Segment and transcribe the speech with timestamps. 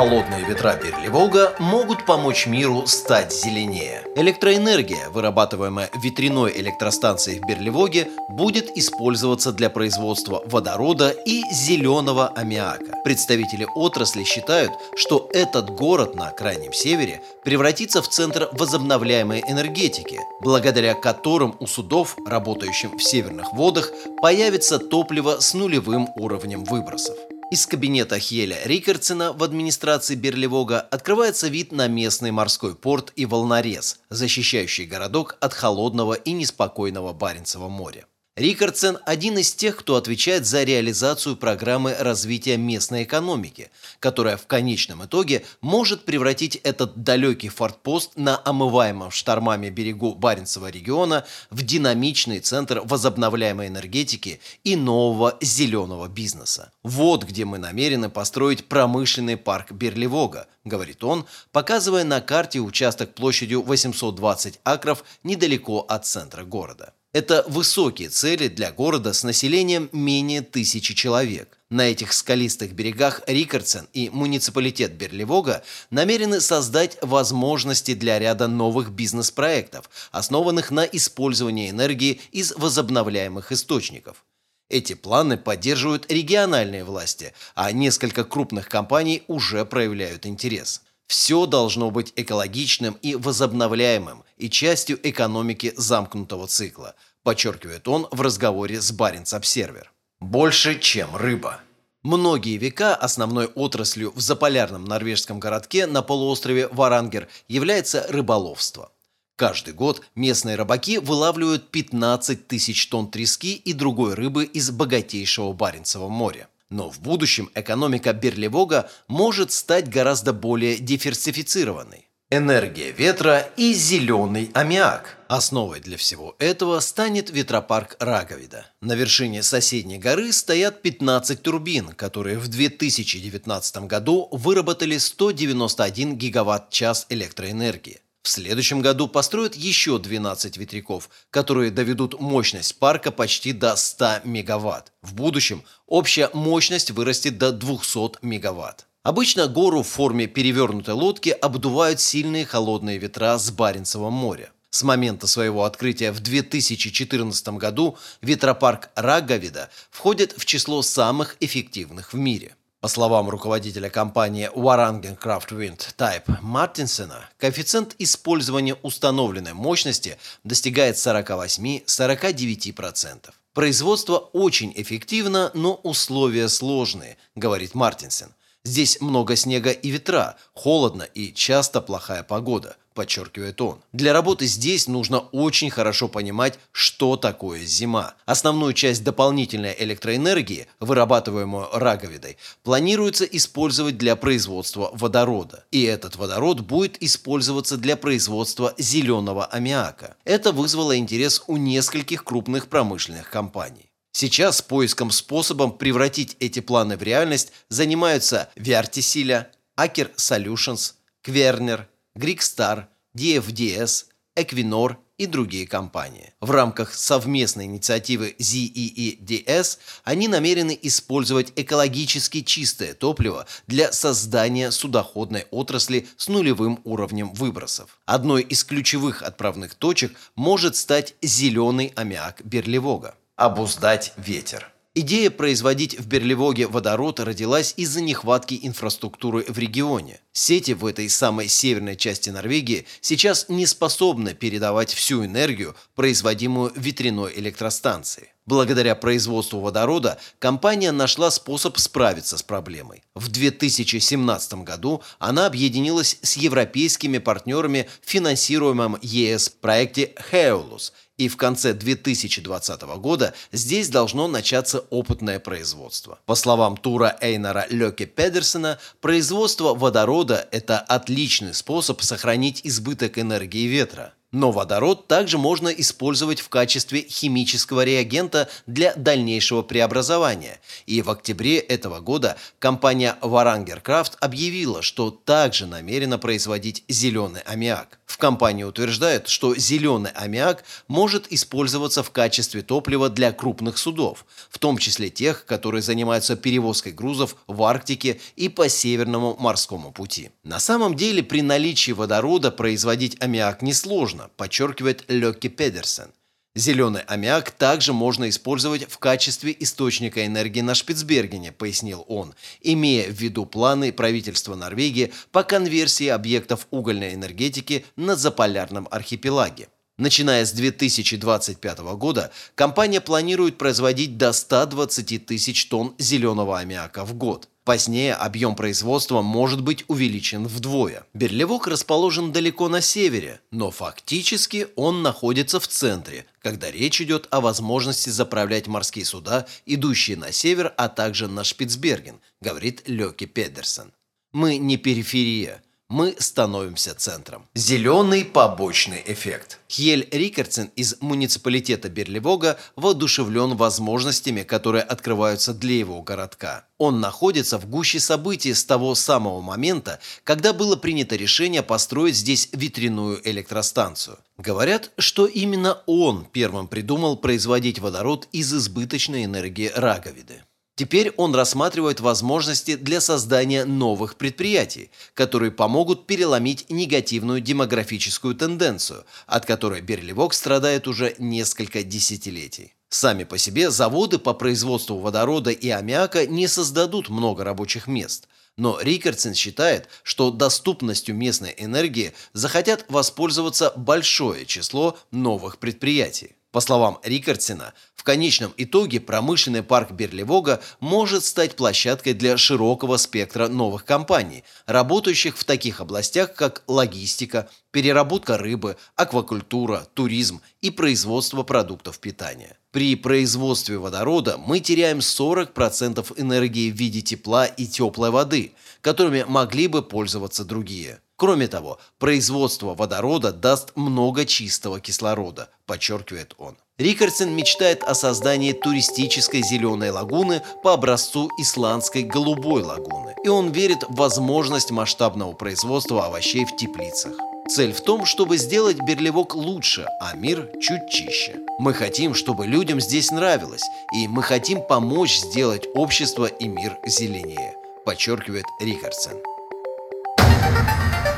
[0.00, 4.02] Холодные ветра Берли-Волга могут помочь миру стать зеленее.
[4.16, 12.96] Электроэнергия, вырабатываемая ветряной электростанцией в Берлевоге, будет использоваться для производства водорода и зеленого аммиака.
[13.04, 20.94] Представители отрасли считают, что этот город на Крайнем Севере превратится в центр возобновляемой энергетики, благодаря
[20.94, 23.92] которым у судов, работающих в северных водах,
[24.22, 27.18] появится топливо с нулевым уровнем выбросов.
[27.50, 33.98] Из кабинета Хеля Рикардсена в администрации Берлевога открывается вид на местный морской порт и волнорез,
[34.08, 38.06] защищающий городок от холодного и неспокойного Баренцева моря.
[38.40, 45.04] Рикардсен– один из тех, кто отвечает за реализацию программы развития местной экономики, которая в конечном
[45.04, 52.80] итоге может превратить этот далекий фортпост на омываемом штормами берегу Баренцева региона в динамичный центр
[52.82, 56.72] возобновляемой энергетики и нового зеленого бизнеса.
[56.82, 63.60] Вот где мы намерены построить промышленный парк Берлевога, говорит он, показывая на карте участок площадью
[63.60, 66.94] 820 акров недалеко от центра города.
[67.12, 71.58] Это высокие цели для города с населением менее тысячи человек.
[71.68, 79.90] На этих скалистых берегах Рикардсен и муниципалитет Берлевога намерены создать возможности для ряда новых бизнес-проектов,
[80.12, 84.24] основанных на использовании энергии из возобновляемых источников.
[84.68, 90.82] Эти планы поддерживают региональные власти, а несколько крупных компаний уже проявляют интерес.
[91.10, 96.94] Все должно быть экологичным и возобновляемым и частью экономики замкнутого цикла,
[97.24, 99.92] подчеркивает он в разговоре с Баренц Обсервер.
[100.20, 101.58] Больше, чем рыба.
[102.04, 108.92] Многие века основной отраслью в заполярном норвежском городке на полуострове Варангер является рыболовство.
[109.34, 116.06] Каждый год местные рыбаки вылавливают 15 тысяч тонн трески и другой рыбы из богатейшего Баренцева
[116.06, 116.48] моря.
[116.70, 122.06] Но в будущем экономика Берлевога может стать гораздо более диверсифицированной.
[122.32, 125.18] Энергия ветра и зеленый аммиак.
[125.26, 128.66] Основой для всего этого станет ветропарк Раговида.
[128.80, 138.00] На вершине соседней горы стоят 15 турбин, которые в 2019 году выработали 191 гигаватт-час электроэнергии.
[138.22, 144.92] В следующем году построят еще 12 ветряков, которые доведут мощность парка почти до 100 мегаватт.
[145.00, 148.86] В будущем общая мощность вырастет до 200 мегаватт.
[149.02, 154.52] Обычно гору в форме перевернутой лодки обдувают сильные холодные ветра с Баренцева моря.
[154.68, 162.18] С момента своего открытия в 2014 году ветропарк Раговида входит в число самых эффективных в
[162.18, 162.54] мире.
[162.80, 173.28] По словам руководителя компании Warangen Craft Wind Type Мартинсена, коэффициент использования установленной мощности достигает 48-49%.
[173.52, 178.32] Производство очень эффективно, но условия сложные, говорит Мартинсен.
[178.64, 183.80] Здесь много снега и ветра, холодно и часто плохая погода подчеркивает он.
[183.92, 188.14] Для работы здесь нужно очень хорошо понимать, что такое зима.
[188.26, 195.64] Основную часть дополнительной электроэнергии, вырабатываемую раговидой, планируется использовать для производства водорода.
[195.70, 200.16] И этот водород будет использоваться для производства зеленого аммиака.
[200.24, 203.89] Это вызвало интерес у нескольких крупных промышленных компаний.
[204.12, 209.46] Сейчас поиском способом превратить эти планы в реальность занимаются Vertisilia,
[209.78, 214.06] Aker Solutions, Квернер, Грикстар, DFDS,
[214.36, 216.32] Equinor и другие компании.
[216.40, 226.08] В рамках совместной инициативы ZEEDS они намерены использовать экологически чистое топливо для создания судоходной отрасли
[226.16, 228.00] с нулевым уровнем выбросов.
[228.06, 233.14] Одной из ключевых отправных точек может стать зеленый аммиак Берлевога.
[233.40, 234.70] Обуздать ветер.
[234.94, 240.20] Идея производить в Берлевоге водород родилась из-за нехватки инфраструктуры в регионе.
[240.32, 247.32] Сети в этой самой северной части Норвегии сейчас не способны передавать всю энергию, производимую ветряной
[247.34, 248.28] электростанцией.
[248.44, 253.04] Благодаря производству водорода компания нашла способ справиться с проблемой.
[253.14, 261.36] В 2017 году она объединилась с европейскими партнерами в финансируемом ЕС проекте «Хеолус» и в
[261.36, 266.18] конце 2020 года здесь должно начаться опытное производство.
[266.24, 274.14] По словам Тура Эйнара Лёке Педерсона, производство водорода– это отличный способ сохранить избыток энергии ветра.
[274.32, 280.60] Но водород также можно использовать в качестве химического реагента для дальнейшего преобразования.
[280.86, 287.98] И в октябре этого года компания Варангер Крафт объявила, что также намерена производить зеленый аммиак.
[288.06, 294.58] В компании утверждают, что зеленый аммиак может использоваться в качестве топлива для крупных судов, в
[294.58, 300.30] том числе тех, которые занимаются перевозкой грузов в Арктике и по Северному морскому пути.
[300.42, 306.10] На самом деле при наличии водорода производить аммиак несложно, подчеркивает Лекки Педерсен.
[306.56, 313.20] Зеленый аммиак также можно использовать в качестве источника энергии на Шпицбергене, пояснил он, имея в
[313.20, 319.68] виду планы правительства Норвегии по конверсии объектов угольной энергетики на заполярном архипелаге.
[320.00, 327.49] Начиная с 2025 года, компания планирует производить до 120 тысяч тонн зеленого аммиака в год.
[327.64, 331.04] Позднее объем производства может быть увеличен вдвое.
[331.12, 337.42] Берлевок расположен далеко на севере, но фактически он находится в центре, когда речь идет о
[337.42, 343.92] возможности заправлять морские суда, идущие на север, а также на Шпицберген, говорит Леки Педерсон.
[344.32, 347.46] Мы не периферия, мы становимся центром.
[347.54, 349.58] Зеленый побочный эффект.
[349.68, 356.64] Хель Рикардсен из муниципалитета Берлевога воодушевлен возможностями, которые открываются для его городка.
[356.78, 362.48] Он находится в гуще событий с того самого момента, когда было принято решение построить здесь
[362.52, 364.18] ветряную электростанцию.
[364.38, 370.44] Говорят, что именно он первым придумал производить водород из избыточной энергии раговиды.
[370.80, 379.44] Теперь он рассматривает возможности для создания новых предприятий, которые помогут переломить негативную демографическую тенденцию, от
[379.44, 382.72] которой Берлевок страдает уже несколько десятилетий.
[382.88, 388.26] Сами по себе заводы по производству водорода и аммиака не создадут много рабочих мест.
[388.56, 396.36] Но Рикардсен считает, что доступностью местной энергии захотят воспользоваться большое число новых предприятий.
[396.52, 403.46] По словам Рикардсена, в конечном итоге промышленный парк Берлевога может стать площадкой для широкого спектра
[403.46, 412.00] новых компаний, работающих в таких областях, как логистика, переработка рыбы, аквакультура, туризм и производство продуктов
[412.00, 412.56] питания.
[412.72, 419.68] При производстве водорода мы теряем 40% энергии в виде тепла и теплой воды, которыми могли
[419.68, 421.00] бы пользоваться другие.
[421.20, 426.56] Кроме того, производство водорода даст много чистого кислорода, подчеркивает он.
[426.78, 433.14] Рикардсен мечтает о создании туристической зеленой лагуны по образцу исландской голубой лагуны.
[433.22, 437.12] И он верит в возможность масштабного производства овощей в теплицах.
[437.50, 441.36] Цель в том, чтобы сделать Берлевок лучше, а мир чуть чище.
[441.58, 443.64] Мы хотим, чтобы людям здесь нравилось,
[443.94, 449.18] и мы хотим помочь сделать общество и мир зеленее, подчеркивает Рикардсен.